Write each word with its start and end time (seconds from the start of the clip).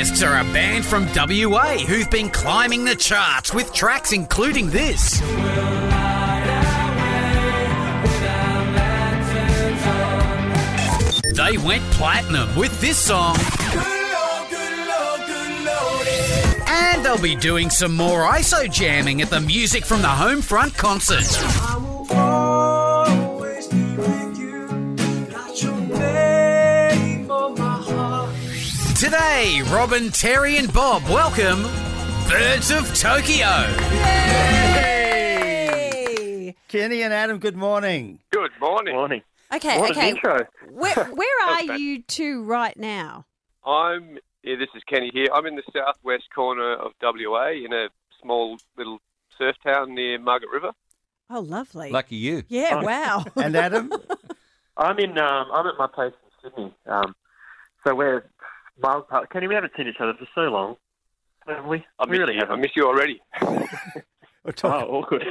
guests 0.00 0.22
are 0.22 0.40
a 0.40 0.44
band 0.52 0.84
from 0.84 1.06
WA 1.14 1.76
who've 1.78 2.10
been 2.10 2.30
climbing 2.30 2.84
the 2.84 2.94
charts 2.94 3.52
with 3.52 3.72
tracks 3.72 4.12
including 4.12 4.70
this. 4.70 5.20
They 11.34 11.58
went 11.58 11.82
platinum 11.92 12.54
with 12.56 12.80
this 12.80 12.98
song. 12.98 13.36
And 17.00 17.06
they'll 17.06 17.16
be 17.22 17.34
doing 17.34 17.70
some 17.70 17.96
more 17.96 18.24
ISO 18.26 18.70
jamming 18.70 19.22
at 19.22 19.30
the 19.30 19.40
Music 19.40 19.86
from 19.86 20.02
the 20.02 20.08
Home 20.08 20.42
Front 20.42 20.76
concert. 20.76 21.24
Today, 28.98 29.62
Robin, 29.72 30.10
Terry, 30.10 30.58
and 30.58 30.70
Bob 30.72 31.02
welcome 31.04 31.62
Birds 32.28 32.70
of 32.70 32.94
Tokyo. 32.94 33.46
Hey. 34.92 36.54
Kenny 36.68 37.00
and 37.02 37.14
Adam, 37.14 37.38
good 37.38 37.56
morning. 37.56 38.18
Good 38.30 38.50
morning. 38.60 38.94
Morning. 38.94 39.22
Okay, 39.54 39.80
What 39.80 39.92
okay. 39.92 40.10
an 40.10 40.16
intro. 40.16 40.46
Where, 40.70 40.94
where 40.94 41.48
are 41.48 41.62
you 41.78 42.02
two 42.02 42.44
right 42.44 42.76
now? 42.76 43.24
I'm 43.64 44.18
yeah, 44.42 44.56
this 44.56 44.68
is 44.74 44.82
Kenny 44.88 45.10
here. 45.12 45.26
I'm 45.34 45.46
in 45.46 45.56
the 45.56 45.62
southwest 45.74 46.24
corner 46.34 46.74
of 46.74 46.92
WA 47.02 47.48
in 47.50 47.72
a 47.72 47.88
small 48.22 48.58
little 48.76 48.98
surf 49.38 49.56
town 49.64 49.94
near 49.94 50.18
Margaret 50.18 50.50
River. 50.52 50.72
Oh, 51.30 51.40
lovely. 51.40 51.90
Lucky 51.90 52.16
you. 52.16 52.42
yeah, 52.48 52.82
wow. 52.82 53.24
And 53.36 53.54
Adam? 53.56 53.92
I'm 54.76 54.98
in. 54.98 55.16
Um, 55.18 55.46
I'm 55.52 55.66
at 55.66 55.74
my 55.78 55.86
place 55.86 56.12
in 56.42 56.50
Sydney. 56.50 56.74
Um, 56.86 57.14
so 57.86 57.94
we're 57.94 58.24
miles 58.82 59.04
apart. 59.08 59.30
Kenny, 59.30 59.46
we 59.46 59.54
haven't 59.54 59.72
seen 59.76 59.86
each 59.88 60.00
other 60.00 60.14
for 60.14 60.26
so 60.34 60.42
long, 60.42 60.76
haven't 61.46 61.68
we? 61.68 61.84
I 61.98 62.06
we 62.06 62.10
miss 62.12 62.18
really 62.20 62.34
you. 62.34 62.40
I 62.40 62.44
haven't. 62.44 62.60
miss 62.60 62.70
you 62.74 62.86
already. 62.86 63.20
We're 64.42 64.52
Oh, 64.52 64.52
talking- 64.52 64.88
awkward. 64.88 65.22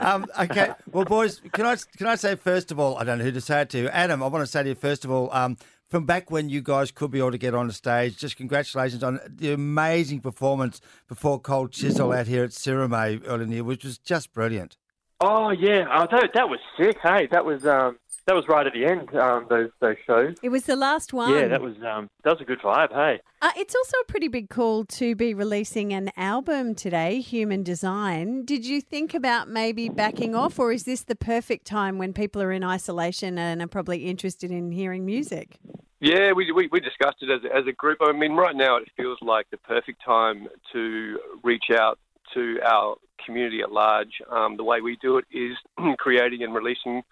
um, 0.00 0.26
okay, 0.38 0.70
well, 0.92 1.04
boys, 1.04 1.40
can 1.52 1.66
I 1.66 1.76
can 1.96 2.06
I 2.06 2.14
say 2.14 2.36
first 2.36 2.70
of 2.70 2.78
all, 2.78 2.96
I 2.98 3.04
don't 3.04 3.18
know 3.18 3.24
who 3.24 3.32
to 3.32 3.40
say 3.40 3.62
it 3.62 3.70
to. 3.70 3.94
Adam, 3.94 4.22
I 4.22 4.28
want 4.28 4.42
to 4.42 4.46
say 4.46 4.62
to 4.62 4.68
you 4.70 4.74
first 4.76 5.04
of 5.04 5.10
all, 5.10 5.28
um, 5.32 5.56
from 5.92 6.06
back 6.06 6.30
when 6.30 6.48
you 6.48 6.62
guys 6.62 6.90
could 6.90 7.10
be 7.10 7.18
able 7.18 7.32
to 7.32 7.36
get 7.36 7.54
on 7.54 7.66
the 7.66 7.72
stage, 7.74 8.16
just 8.16 8.38
congratulations 8.38 9.04
on 9.04 9.20
the 9.28 9.52
amazing 9.52 10.20
performance 10.20 10.80
before 11.06 11.38
Cold 11.38 11.70
Chisel 11.70 12.12
out 12.12 12.26
here 12.26 12.44
at 12.44 12.50
Sirromet 12.50 13.20
earlier 13.26 13.42
in 13.42 13.50
the 13.50 13.56
year, 13.56 13.64
which 13.64 13.84
was 13.84 13.98
just 13.98 14.32
brilliant. 14.32 14.78
oh 15.20 15.50
yeah, 15.50 15.84
oh, 15.92 16.06
that, 16.10 16.30
that 16.32 16.48
was 16.48 16.60
sick. 16.78 16.96
Hey, 17.02 17.28
that 17.30 17.44
was 17.44 17.66
um, 17.66 17.98
that 18.26 18.34
was 18.34 18.46
right 18.48 18.66
at 18.66 18.72
the 18.72 18.84
end. 18.84 19.14
Um, 19.16 19.46
those 19.48 19.70
those 19.80 19.96
shows. 20.06 20.36
It 20.42 20.50
was 20.50 20.64
the 20.64 20.76
last 20.76 21.12
one. 21.12 21.32
Yeah, 21.32 21.48
that 21.48 21.60
was 21.60 21.74
um, 21.82 22.08
that 22.24 22.30
was 22.30 22.40
a 22.40 22.44
good 22.44 22.60
vibe. 22.60 22.92
Hey. 22.92 23.20
Uh, 23.40 23.50
it's 23.56 23.74
also 23.74 23.96
a 24.02 24.04
pretty 24.04 24.28
big 24.28 24.48
call 24.48 24.84
to 24.84 25.16
be 25.16 25.34
releasing 25.34 25.92
an 25.92 26.12
album 26.16 26.74
today, 26.74 27.20
Human 27.20 27.62
Design. 27.62 28.44
Did 28.44 28.64
you 28.64 28.80
think 28.80 29.14
about 29.14 29.48
maybe 29.48 29.88
backing 29.88 30.34
off, 30.34 30.58
or 30.58 30.72
is 30.72 30.84
this 30.84 31.02
the 31.02 31.16
perfect 31.16 31.66
time 31.66 31.98
when 31.98 32.12
people 32.12 32.40
are 32.40 32.52
in 32.52 32.62
isolation 32.62 33.38
and 33.38 33.60
are 33.60 33.66
probably 33.66 34.06
interested 34.06 34.50
in 34.50 34.70
hearing 34.70 35.04
music? 35.04 35.58
Yeah, 36.00 36.32
we, 36.32 36.50
we 36.52 36.68
we 36.70 36.80
discussed 36.80 37.18
it 37.22 37.30
as 37.30 37.44
a, 37.44 37.56
as 37.56 37.66
a 37.66 37.72
group. 37.72 37.98
I 38.00 38.12
mean, 38.12 38.32
right 38.32 38.56
now 38.56 38.76
it 38.76 38.88
feels 38.96 39.18
like 39.22 39.46
the 39.50 39.58
perfect 39.58 40.02
time 40.04 40.48
to 40.72 41.18
reach 41.42 41.70
out 41.72 41.98
to 42.34 42.58
our 42.64 42.96
community 43.24 43.60
at 43.60 43.72
large. 43.72 44.20
Um, 44.30 44.56
the 44.56 44.64
way 44.64 44.80
we 44.80 44.96
do 45.00 45.18
it 45.18 45.24
is 45.32 45.56
creating 45.98 46.42
and 46.42 46.54
releasing 46.54 47.02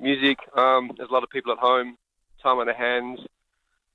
music. 0.00 0.38
Um, 0.56 0.90
there's 0.96 1.10
a 1.10 1.12
lot 1.12 1.22
of 1.22 1.30
people 1.30 1.52
at 1.52 1.58
home, 1.58 1.96
time 2.42 2.58
on 2.58 2.66
their 2.66 2.74
hands, 2.76 3.20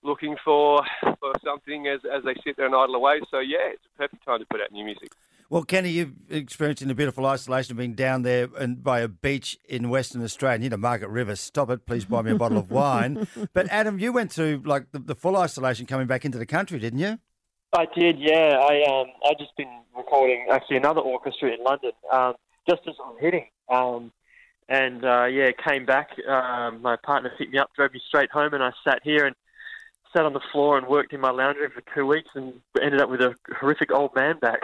looking 0.04 0.36
for 0.44 0.84
for 1.02 1.34
something 1.44 1.88
as 1.88 2.02
as 2.06 2.24
they 2.24 2.36
sit 2.44 2.58
there 2.58 2.66
and 2.66 2.76
idle 2.76 2.96
away. 2.96 3.20
So 3.32 3.40
yeah, 3.40 3.74
it's 3.74 3.84
a 3.96 3.98
perfect 3.98 4.26
time 4.26 4.40
to 4.40 4.46
put 4.46 4.62
out 4.62 4.72
new 4.72 4.86
music. 4.86 5.12
Well, 5.48 5.64
Kenny, 5.64 5.90
you've 5.90 6.14
experienced 6.32 6.82
in 6.82 6.90
a 6.90 6.96
beautiful 6.96 7.24
isolation, 7.28 7.74
of 7.74 7.78
being 7.78 7.94
down 7.94 8.24
there 8.24 8.50
and 8.58 8.84
by 8.84 9.02
a 9.02 9.08
beach 9.08 9.60
in 9.70 9.90
Western 9.90 10.24
Australia, 10.24 10.64
you 10.64 10.70
know, 10.72 10.78
Margaret 10.78 11.10
River. 11.10 11.36
Stop 11.36 11.70
it, 11.70 11.86
please 11.86 12.04
buy 12.04 12.24
me 12.24 12.32
a 12.32 12.36
bottle 12.36 12.58
of 12.58 12.72
wine. 12.72 13.28
But 13.54 13.68
Adam, 13.70 14.00
you 14.00 14.12
went 14.12 14.32
through 14.32 14.64
like 14.66 14.92
the, 14.92 14.98
the 14.98 15.14
full 15.14 15.38
isolation 15.38 15.86
coming 15.86 16.08
back 16.08 16.26
into 16.26 16.40
the 16.40 16.48
country, 16.48 16.80
didn't 16.80 17.00
you? 17.00 17.20
I 17.74 17.86
did, 17.94 18.20
yeah. 18.20 18.58
I 18.60 18.84
um, 18.90 19.08
I 19.24 19.34
just 19.38 19.56
been 19.56 19.82
recording 19.96 20.48
actually 20.50 20.78
another 20.78 21.02
orchestra 21.02 21.54
in 21.54 21.64
London, 21.64 21.92
um, 22.12 22.34
just 22.68 22.82
as 22.88 22.96
I'm 23.06 23.18
hitting. 23.20 23.46
Um, 23.70 24.12
and 24.70 25.06
uh, 25.06 25.26
yeah, 25.26 25.52
came 25.68 25.86
back. 25.86 26.10
Um, 26.28 26.82
my 26.82 26.96
partner 26.96 27.32
picked 27.38 27.54
me 27.54 27.60
up, 27.60 27.72
drove 27.76 27.94
me 27.94 28.02
straight 28.08 28.32
home, 28.32 28.54
and 28.54 28.64
I 28.64 28.72
sat 28.84 29.00
here 29.04 29.26
and 29.26 29.36
sat 30.16 30.26
on 30.26 30.34
the 30.34 30.42
floor 30.52 30.78
and 30.78 30.88
worked 30.88 31.14
in 31.14 31.20
my 31.20 31.30
lounge 31.30 31.58
room 31.58 31.72
for 31.74 31.84
two 31.94 32.06
weeks, 32.06 32.30
and 32.36 32.54
ended 32.82 33.02
up 33.02 33.10
with 33.10 33.22
a 33.22 33.36
horrific 33.60 33.92
old 33.92 34.16
man 34.16 34.40
back. 34.40 34.62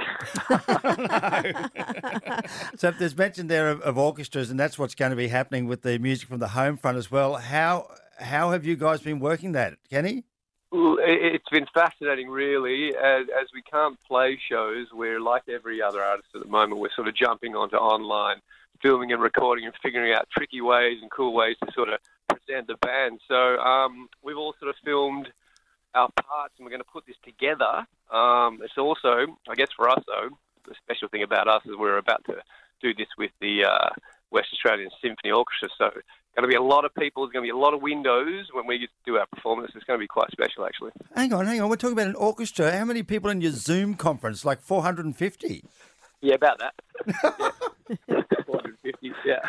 So 2.77 2.89
there's 2.91 3.15
mention 3.15 3.47
there 3.47 3.69
of, 3.69 3.81
of 3.81 3.97
orchestras, 3.97 4.49
and 4.49 4.59
that's 4.59 4.79
what's 4.79 4.95
going 4.95 5.11
to 5.11 5.15
be 5.15 5.27
happening 5.27 5.67
with 5.67 5.83
the 5.83 5.99
music 5.99 6.27
from 6.27 6.39
the 6.39 6.47
home 6.47 6.77
front 6.77 6.97
as 6.97 7.11
well. 7.11 7.35
How 7.35 7.87
how 8.17 8.51
have 8.51 8.65
you 8.65 8.75
guys 8.75 9.01
been 9.01 9.19
working 9.19 9.51
that, 9.51 9.75
Kenny? 9.89 10.23
It's 10.73 11.49
been 11.49 11.65
fascinating, 11.73 12.29
really. 12.29 12.95
As, 12.95 13.27
as 13.39 13.47
we 13.53 13.61
can't 13.61 13.99
play 14.07 14.39
shows, 14.49 14.87
we're 14.93 15.19
like 15.19 15.43
every 15.49 15.81
other 15.81 16.01
artist 16.01 16.29
at 16.33 16.41
the 16.41 16.47
moment. 16.47 16.79
We're 16.79 16.93
sort 16.95 17.09
of 17.09 17.15
jumping 17.15 17.55
onto 17.55 17.75
online, 17.75 18.37
filming 18.81 19.11
and 19.11 19.21
recording 19.21 19.65
and 19.65 19.73
figuring 19.83 20.13
out 20.13 20.29
tricky 20.31 20.61
ways 20.61 20.99
and 21.01 21.11
cool 21.11 21.33
ways 21.33 21.57
to 21.65 21.71
sort 21.73 21.89
of 21.89 21.99
present 22.29 22.67
the 22.67 22.77
band. 22.77 23.19
So 23.27 23.57
um, 23.57 24.07
we've 24.23 24.37
all 24.37 24.55
sort 24.59 24.69
of 24.69 24.75
filmed 24.83 25.27
our 25.93 26.09
parts 26.11 26.53
and 26.57 26.65
we're 26.65 26.71
going 26.71 26.81
to 26.81 26.91
put 26.91 27.05
this 27.05 27.17
together. 27.23 27.85
Um, 28.09 28.59
it's 28.63 28.77
also, 28.77 29.37
I 29.49 29.55
guess 29.55 29.69
for 29.75 29.89
us 29.89 30.01
though, 30.07 30.29
the 30.67 30.75
special 30.83 31.09
thing 31.09 31.23
about 31.23 31.47
us 31.47 31.63
is 31.65 31.75
we're 31.77 31.97
about 31.97 32.23
to 32.25 32.35
do 32.81 32.93
this 32.93 33.07
with 33.17 33.31
the 33.41 33.65
uh, 33.65 33.89
West 34.31 34.47
Australian 34.53 34.89
Symphony 35.01 35.31
Orchestra. 35.31 35.69
So 35.77 36.01
going 36.35 36.43
to 36.43 36.47
be 36.47 36.55
a 36.55 36.61
lot 36.61 36.85
of 36.85 36.93
people. 36.95 37.23
There's 37.23 37.33
going 37.33 37.43
to 37.43 37.51
be 37.53 37.57
a 37.57 37.61
lot 37.61 37.73
of 37.73 37.81
windows 37.81 38.47
when 38.53 38.65
we 38.65 38.87
do 39.05 39.17
our 39.17 39.25
performance. 39.27 39.71
It's 39.75 39.83
going 39.85 39.99
to 39.99 40.03
be 40.03 40.07
quite 40.07 40.31
special, 40.31 40.65
actually. 40.65 40.91
Hang 41.15 41.33
on, 41.33 41.45
hang 41.45 41.61
on. 41.61 41.69
We're 41.69 41.75
talking 41.75 41.93
about 41.93 42.07
an 42.07 42.15
orchestra. 42.15 42.75
How 42.77 42.85
many 42.85 43.03
people 43.03 43.29
in 43.29 43.41
your 43.41 43.51
Zoom 43.51 43.95
conference? 43.95 44.45
Like 44.45 44.61
450. 44.61 45.63
Yeah, 46.21 46.35
about 46.35 46.59
that. 46.59 46.73
yeah. 48.07 48.21
450, 48.45 49.11
yeah. 49.25 49.39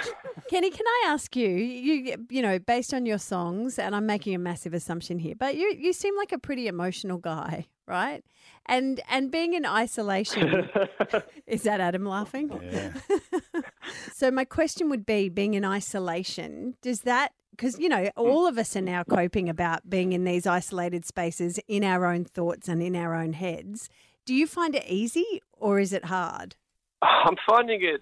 Kenny, 0.49 0.71
can 0.71 0.87
I 0.87 1.05
ask 1.09 1.37
you, 1.37 1.49
you 1.49 2.27
you 2.31 2.43
know, 2.43 2.59
based 2.59 2.95
on 2.95 3.05
your 3.07 3.19
songs, 3.19 3.79
and 3.79 3.95
I'm 3.95 4.07
making 4.07 4.35
a 4.35 4.39
massive 4.39 4.73
assumption 4.75 5.19
here, 5.19 5.35
but 5.39 5.57
you 5.57 5.75
you 5.79 5.93
seem 5.93 6.17
like 6.17 6.33
a 6.33 6.39
pretty 6.39 6.67
emotional 6.67 7.19
guy, 7.19 7.67
right? 7.87 8.25
And 8.67 9.01
and 9.11 9.31
being 9.31 9.55
in 9.55 9.67
isolation, 9.67 10.71
is 11.47 11.63
that 11.63 11.81
Adam 11.81 12.07
laughing? 12.07 12.51
so 14.13 14.31
my 14.31 14.45
question 14.45 14.89
would 14.91 15.07
be, 15.07 15.29
being 15.29 15.55
in 15.55 15.65
isolation, 15.65 16.75
does 16.83 17.03
that 17.03 17.33
because 17.53 17.79
you 17.79 17.89
know 17.89 18.09
all 18.17 18.47
of 18.47 18.59
us 18.59 18.75
are 18.77 18.83
now 18.83 19.05
coping 19.05 19.49
about 19.49 19.89
being 19.89 20.13
in 20.13 20.25
these 20.25 20.47
isolated 20.47 21.05
spaces 21.05 21.61
in 21.69 21.85
our 21.85 22.07
own 22.07 22.25
thoughts 22.25 22.69
and 22.69 22.83
in 22.83 22.97
our 22.97 23.15
own 23.15 23.35
heads. 23.35 23.89
Do 24.25 24.35
you 24.35 24.47
find 24.47 24.75
it 24.75 24.85
easy 24.87 25.43
or 25.53 25.79
is 25.79 25.93
it 25.93 26.07
hard? 26.07 26.57
I'm 27.03 27.37
finding 27.47 27.83
it. 27.83 28.01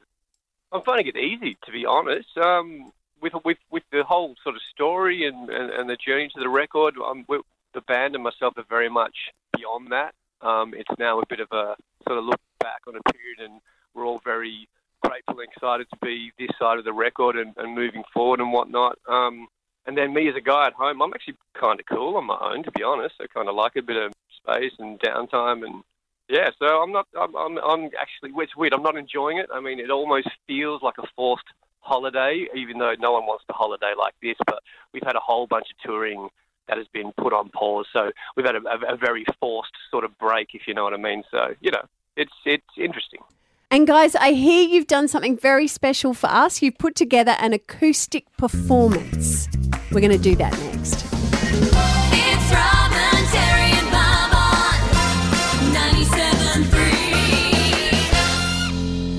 I'm 0.73 0.83
finding 0.83 1.09
it 1.09 1.17
easy, 1.17 1.59
to 1.65 1.73
be 1.73 1.85
honest. 1.85 2.29
Um, 2.39 2.93
with 3.21 3.33
with 3.45 3.59
with 3.71 3.83
the 3.93 4.05
whole 4.05 4.35
sort 4.43 4.55
of 4.55 4.63
story 4.73 5.27
and, 5.27 5.51
and, 5.51 5.71
and 5.71 5.91
the 5.91 5.97
journey 5.97 6.29
to 6.35 6.41
the 6.41 6.49
record, 6.49 6.95
um, 7.05 7.27
the 7.29 7.81
band 7.83 8.15
and 8.15 8.25
myself 8.25 8.55
are 8.57 8.65
very 8.69 8.89
much 8.89 9.15
beyond 9.57 9.93
that. 9.93 10.15
Um, 10.43 10.73
it's 10.75 10.99
now 10.99 11.21
a 11.21 11.27
bit 11.29 11.41
of 11.41 11.49
a 11.53 11.75
sort 12.07 12.19
of 12.19 12.25
look 12.25 12.41
back 12.61 12.81
on 12.87 12.95
a 12.97 13.13
period, 13.13 13.41
and 13.41 13.61
we're 13.95 14.07
all 14.07 14.21
very 14.25 14.69
grateful 15.11 15.41
and 15.41 15.49
excited 15.53 15.89
to 15.91 15.99
be 16.03 16.31
this 16.39 16.51
side 16.57 16.79
of 16.79 16.85
the 16.85 16.93
record 16.93 17.37
and, 17.37 17.53
and 17.57 17.75
moving 17.75 18.05
forward 18.15 18.39
and 18.39 18.53
whatnot. 18.53 18.97
Um, 19.09 19.49
and 19.87 19.99
then 19.99 20.15
me 20.15 20.29
as 20.29 20.37
a 20.37 20.41
guy 20.41 20.69
at 20.69 20.73
home, 20.75 21.03
I'm 21.03 21.13
actually 21.13 21.35
kind 21.59 21.81
of 21.81 21.87
cool 21.87 22.17
on 22.17 22.27
my 22.27 22.39
own, 22.41 22.63
to 22.63 22.71
be 22.71 22.85
honest. 22.85 23.17
I 23.21 23.27
kind 23.27 23.49
of 23.49 23.57
like 23.57 23.75
a 23.75 23.83
bit 23.83 23.97
of 23.97 24.13
space 24.37 24.73
and 24.79 25.01
downtime 25.01 25.65
and 25.67 25.83
yeah, 26.29 26.51
so 26.61 26.67
I'm 26.81 26.93
not. 26.93 27.09
I'm. 27.21 27.35
I'm, 27.35 27.59
I'm 27.59 27.91
actually. 28.01 28.31
It's 28.37 28.55
weird. 28.55 28.73
I'm 28.73 28.85
not 28.85 28.97
enjoying 28.97 29.39
it. 29.39 29.49
I 29.53 29.59
mean, 29.59 29.81
it 29.81 29.91
almost 29.91 30.29
feels 30.47 30.81
like 30.81 30.95
a 30.99 31.09
forced 31.17 31.43
holiday, 31.81 32.47
even 32.55 32.79
though 32.79 32.95
no 33.01 33.11
one 33.11 33.27
wants 33.27 33.45
to 33.49 33.53
holiday 33.53 33.95
like 33.99 34.15
this. 34.23 34.37
But 34.47 34.61
we've 34.93 35.03
had 35.03 35.17
a 35.17 35.21
whole 35.21 35.49
bunch 35.49 35.67
of 35.73 35.77
touring 35.85 36.29
that 36.69 36.79
has 36.79 36.87
been 36.93 37.11
put 37.19 37.33
on 37.33 37.49
pause, 37.49 37.87
so 37.93 38.13
we've 38.37 38.47
had 38.47 38.55
a, 38.55 38.61
a, 38.61 38.95
a 38.95 38.97
very 38.97 39.25
forced 39.41 39.73
sort 39.91 40.05
of 40.05 40.17
break, 40.19 40.51
if 40.55 40.69
you 40.69 40.75
know 40.75 40.85
what 40.85 40.95
I 40.95 40.99
mean. 40.99 41.25
So 41.33 41.57
you 41.61 41.73
know, 41.73 41.83
it's 42.17 42.31
it's 42.45 42.63
interesting. 42.79 43.23
And 43.73 43.87
guys, 43.87 44.17
I 44.17 44.33
hear 44.33 44.69
you've 44.69 44.89
done 44.89 45.07
something 45.07 45.37
very 45.37 45.69
special 45.69 46.13
for 46.13 46.27
us. 46.27 46.61
You've 46.61 46.77
put 46.77 46.97
together 46.97 47.37
an 47.39 47.53
acoustic 47.53 48.27
performance. 48.37 49.49
We're 49.93 50.01
going 50.01 50.11
to 50.11 50.19
do 50.19 50.35
that 50.37 50.53
next. 50.75 51.07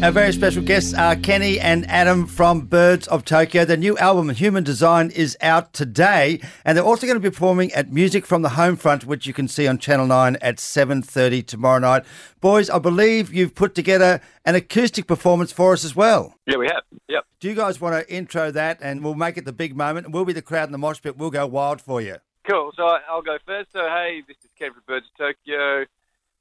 Our 0.04 0.12
very 0.12 0.34
special 0.34 0.64
guests 0.64 0.96
are 0.96 1.16
Kenny 1.16 1.60
and 1.60 1.86
Adam 1.88 2.26
from 2.26 2.62
Birds 2.62 3.08
of 3.10 3.24
Tokyo. 3.24 3.66
Their 3.66 3.78
new 3.78 3.96
album, 4.00 4.30
Human 4.30 4.64
Design, 4.64 5.12
is 5.12 5.38
out 5.42 5.74
today, 5.74 6.42
and 6.66 6.76
they're 6.76 6.84
also 6.84 7.06
going 7.06 7.18
to 7.18 7.20
be 7.20 7.30
performing 7.30 7.72
at 7.74 7.94
Music 7.94 8.26
from 8.26 8.42
the 8.42 8.50
Home 8.50 8.76
Front, 8.78 9.06
which 9.06 9.28
you 9.28 9.34
can 9.34 9.48
see 9.48 9.68
on 9.68 9.78
Channel 9.78 10.08
9 10.08 10.38
at 10.42 10.58
7.30 10.58 11.46
tomorrow 11.46 11.78
night. 11.78 12.04
Boys, 12.40 12.68
I 12.68 12.80
believe 12.80 13.32
you've 13.32 13.54
put 13.54 13.76
together 13.76 14.22
an 14.44 14.56
acoustic 14.56 15.06
performance 15.06 15.52
for 15.52 15.72
us 15.74 15.86
as 15.86 15.96
well. 15.96 16.34
Yeah, 16.48 16.58
we 16.58 16.66
have. 16.66 16.82
Yep. 17.08 17.26
Do 17.40 17.50
you 17.50 17.54
guys 17.54 17.80
want 17.80 17.94
to 17.94 18.12
intro 18.12 18.50
that, 18.50 18.80
and 18.82 19.04
we'll 19.04 19.14
make 19.14 19.38
it 19.38 19.46
the 19.46 19.54
big 19.54 19.78
moment, 19.78 20.08
and 20.08 20.16
we'll 20.16 20.26
be 20.26 20.34
the 20.34 20.42
crowd 20.42 20.68
in 20.68 20.72
the 20.72 20.80
mosh 20.80 21.00
pit. 21.00 21.16
We'll 21.16 21.30
go 21.30 21.46
wild 21.46 21.80
for 21.80 22.02
you. 22.02 22.16
Cool. 22.50 22.72
So 22.76 22.88
I'll 23.08 23.22
go 23.22 23.38
first. 23.46 23.72
So 23.72 23.82
hey, 23.82 24.24
this 24.28 24.38
is 24.44 24.50
Ken 24.58 24.74
from 24.74 24.82
Birds 24.88 25.06
of 25.14 25.28
Tokyo. 25.28 25.86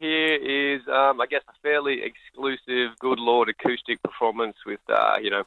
Here 0.01 0.35
is, 0.35 0.81
um, 0.89 1.21
I 1.21 1.27
guess, 1.27 1.43
a 1.47 1.53
fairly 1.63 2.01
exclusive 2.03 2.99
Good 2.99 3.19
Lord 3.19 3.51
acoustic 3.51 4.03
performance 4.03 4.57
with, 4.65 4.81
uh, 4.89 5.17
you 5.23 5.29
know, 5.29 5.43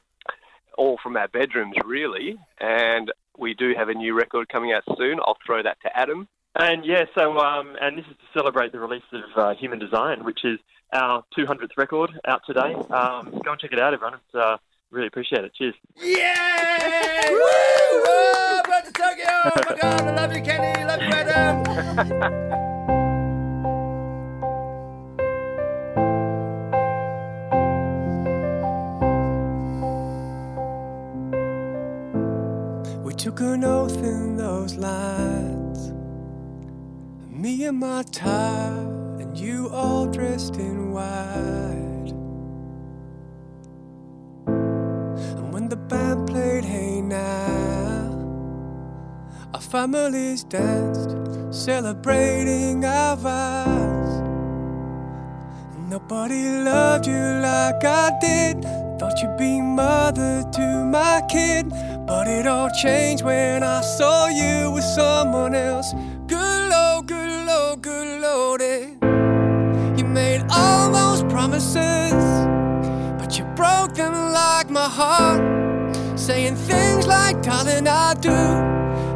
all 0.77 0.99
from 1.01 1.17
our 1.17 1.27
bedrooms, 1.27 1.73
really. 1.83 2.37
And 2.59 3.11
we 3.35 3.55
do 3.55 3.73
have 3.75 3.89
a 3.89 3.95
new 3.95 4.13
record 4.13 4.49
coming 4.49 4.71
out 4.71 4.83
soon. 4.95 5.19
I'll 5.19 5.37
throw 5.43 5.63
that 5.63 5.77
to 5.81 5.97
Adam. 5.97 6.27
And 6.55 6.85
yeah, 6.85 7.05
so 7.15 7.39
um, 7.39 7.75
and 7.81 7.97
this 7.97 8.05
is 8.05 8.15
to 8.15 8.39
celebrate 8.39 8.71
the 8.71 8.79
release 8.79 9.01
of 9.11 9.23
uh, 9.35 9.55
Human 9.55 9.79
Design, 9.79 10.23
which 10.23 10.45
is 10.45 10.59
our 10.93 11.23
200th 11.35 11.75
record 11.75 12.11
out 12.27 12.41
today. 12.45 12.75
Um, 12.91 13.41
go 13.43 13.53
and 13.53 13.59
check 13.59 13.73
it 13.73 13.79
out, 13.79 13.95
everyone. 13.95 14.19
It's 14.23 14.35
uh, 14.35 14.57
really 14.91 15.07
appreciate 15.07 15.43
it. 15.43 15.55
Cheers. 15.55 15.73
Yay! 15.97 17.29
Woo! 17.31 17.39
Oh, 17.41 18.61
Birds 18.65 18.87
of 18.87 18.93
Tokyo! 18.93 19.25
Oh 19.45 19.51
my 19.67 19.77
God, 19.81 20.01
I 20.01 20.13
love 20.13 20.35
you, 20.35 20.43
Kenny. 20.43 20.85
Love 20.85 21.01
you, 21.01 21.09
Adam. 21.09 22.69
took 33.23 33.39
an 33.39 33.63
oath 33.63 33.95
in 34.03 34.35
those 34.35 34.75
lines. 34.75 35.93
Me 37.29 37.63
and 37.63 37.79
my 37.79 38.03
tie, 38.11 38.85
and 39.17 39.37
you 39.37 39.69
all 39.69 40.05
dressed 40.07 40.57
in 40.57 40.91
white. 40.91 42.11
And 44.45 45.53
when 45.53 45.69
the 45.69 45.77
band 45.77 46.27
played 46.27 46.65
Hey 46.65 46.99
Now, 46.99 48.11
our 49.53 49.61
families 49.61 50.43
danced, 50.43 51.15
celebrating 51.49 52.83
our 52.83 53.15
vows. 53.15 53.82
Nobody 55.93 56.49
loved 56.49 57.05
you 57.05 57.23
like 57.39 57.83
I 57.85 58.17
did. 58.19 58.63
Thought 58.97 59.21
you'd 59.21 59.37
be 59.37 59.61
mother 59.61 60.43
to 60.53 60.85
my 60.85 61.21
kid. 61.29 61.69
But 62.07 62.27
it 62.27 62.47
all 62.47 62.71
changed 62.71 63.23
when 63.23 63.61
I 63.61 63.81
saw 63.81 64.25
you 64.25 64.71
with 64.71 64.83
someone 64.83 65.53
else. 65.53 65.93
Good 66.25 66.71
Lord, 66.71 67.05
good 67.05 67.45
Lord, 67.45 67.83
good 67.83 68.21
Lord. 68.21 68.63
eh. 68.63 68.87
You 69.95 70.05
made 70.05 70.43
all 70.49 70.91
those 70.91 71.21
promises, 71.31 72.23
but 73.19 73.37
you 73.37 73.45
broke 73.55 73.93
them 73.93 74.33
like 74.33 74.71
my 74.71 74.89
heart. 74.89 75.43
Saying 76.17 76.55
things 76.55 77.05
like, 77.05 77.43
darling, 77.43 77.87
I 77.87 78.15
do, 78.15 78.41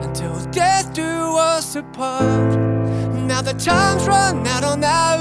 until 0.05 0.39
death 0.51 0.93
do 0.93 1.09
us 1.37 1.75
apart. 1.75 2.77
Now 3.27 3.41
the 3.41 3.53
time's 3.53 4.07
run 4.07 4.47
out 4.47 4.63
on 4.63 4.83
our 4.83 5.16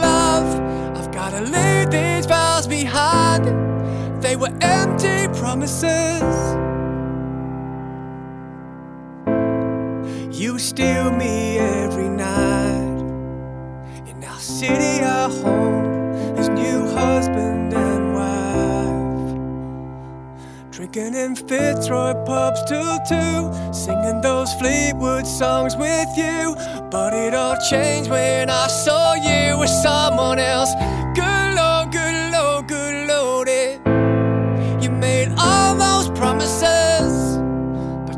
They 4.27 4.35
were 4.35 4.53
empty 4.61 5.29
promises. 5.39 6.35
You 10.37 10.59
steal 10.59 11.13
me 11.13 11.59
every 11.59 12.09
night. 12.09 12.99
In 14.09 14.25
our 14.25 14.41
city, 14.41 15.05
our 15.05 15.31
home, 15.31 15.85
as 16.37 16.49
new 16.49 16.89
husband 16.89 17.73
and 17.73 18.15
wife. 18.19 19.37
Drinking 20.73 21.15
in 21.15 21.37
Fitzroy 21.37 22.15
pubs 22.25 22.65
till 22.65 22.99
two, 23.09 23.53
singing 23.73 24.21
those 24.23 24.53
Fleetwood 24.55 25.25
songs 25.25 25.77
with 25.77 26.09
you. 26.17 26.57
But 26.91 27.15
it 27.15 27.33
all 27.33 27.57
changed 27.71 28.11
when 28.11 28.51
I 28.51 28.67
saw 28.67 29.15
you 29.15 29.57
with 29.57 29.71
someone 29.71 30.41
else. 30.41 30.75
Good 31.15 31.36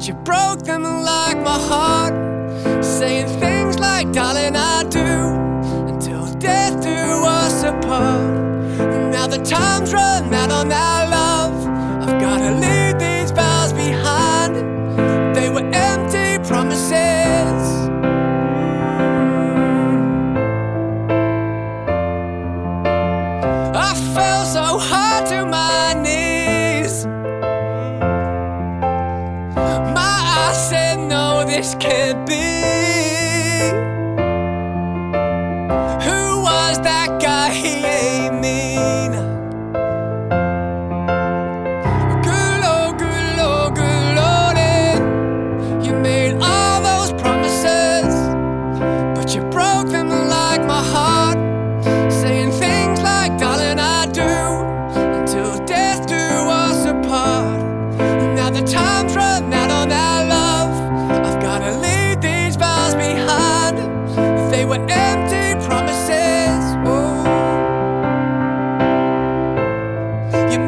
you 0.08 0.14
broke 0.14 0.62
them 0.62 0.82
like 0.82 1.37
my 1.43 1.58
heart. 1.70 2.14
Saying 2.82 3.28
things 3.38 3.78
like, 3.78 4.10
darling, 4.10 4.56
I 4.56 4.82
do, 4.84 5.10
until 5.93 6.25
death 6.38 6.82
do 6.82 6.88
us 6.88 7.62
apart. 7.62 8.38
Now 9.12 9.26
the 9.26 9.38
time's 9.38 9.93
run 9.93 10.32
out 10.32 10.50
on 10.50 10.68
can't 31.99 32.25
be. 32.29 33.98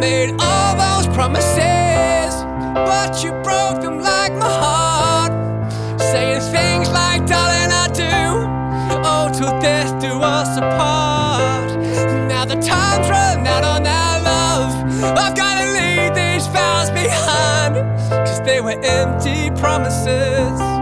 Made 0.01 0.35
all 0.41 0.75
those 0.77 1.07
promises, 1.15 2.33
but 2.73 3.23
you 3.23 3.33
broke 3.43 3.83
them 3.83 3.99
like 4.01 4.33
my 4.33 4.49
heart. 4.49 5.33
Saying 6.01 6.41
things 6.41 6.89
like, 6.91 7.27
darling, 7.27 7.71
I 7.71 7.87
do. 7.93 8.17
Oh, 9.05 9.31
till 9.33 9.53
death 9.61 10.01
do 10.01 10.13
us 10.23 10.57
apart. 10.57 11.71
Now 12.29 12.47
the 12.47 12.57
time's 12.57 13.11
run 13.11 13.47
out 13.47 13.63
on 13.63 13.87
our 13.87 14.21
love. 14.23 14.73
I've 15.19 15.37
gotta 15.37 15.67
leave 15.79 16.15
these 16.15 16.47
vows 16.47 16.89
behind, 16.91 17.75
cause 18.09 18.41
they 18.41 18.63
were 18.63 18.81
empty 18.83 19.51
promises. 19.61 20.80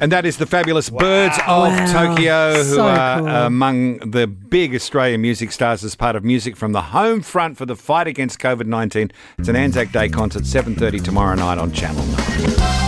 And 0.00 0.12
that 0.12 0.24
is 0.24 0.36
the 0.36 0.46
fabulous 0.46 0.90
Birds 0.90 1.36
of 1.46 1.46
Wow. 1.72 1.92
Tokyo, 2.14 2.54
who 2.54 2.74
So 2.74 2.86
are 2.86 3.18
cool. 3.18 3.28
Uh, 3.28 3.46
among 3.46 3.98
the 3.98 4.26
big 4.26 4.74
Australian 4.74 5.20
music 5.22 5.52
stars 5.52 5.82
as 5.84 5.94
part 5.94 6.16
of 6.16 6.24
Music 6.24 6.56
from 6.56 6.72
the 6.72 6.82
Home 6.82 7.20
Front 7.20 7.56
for 7.56 7.66
the 7.66 7.76
fight 7.76 8.06
against 8.06 8.38
COVID-19. 8.38 9.10
It's 9.38 9.48
an 9.48 9.56
Anzac 9.56 9.92
Day 9.92 10.08
concert, 10.08 10.44
7.30 10.44 11.02
tomorrow 11.02 11.34
night 11.34 11.58
on 11.58 11.72
Channel 11.72 12.04
9. 12.04 12.87